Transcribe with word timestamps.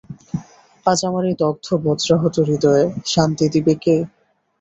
আজ 0.85 0.99
আমার 1.09 1.23
এ 1.25 1.41
দগ্ধ 1.41 1.67
বজ্রাহত 1.83 2.35
হৃদয়ে 2.47 2.83
শান্তি 3.05 3.45
দিবে 3.53 3.73
কে? 3.83 3.95